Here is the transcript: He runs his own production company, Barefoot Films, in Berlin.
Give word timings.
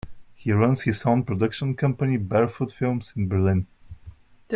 He 0.33 0.51
runs 0.51 0.81
his 0.81 1.05
own 1.05 1.23
production 1.25 1.75
company, 1.75 2.17
Barefoot 2.17 2.73
Films, 2.73 3.13
in 3.15 3.27
Berlin. 3.27 3.67